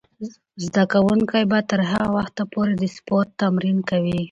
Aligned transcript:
زده 0.63 0.83
کوونکې 0.93 1.41
به 1.51 1.59
تر 1.69 1.81
هغه 1.91 2.09
وخته 2.17 2.43
پورې 2.53 2.73
د 2.81 2.83
سپورت 2.95 3.29
تمرین 3.41 3.77
کوي. 3.89 4.17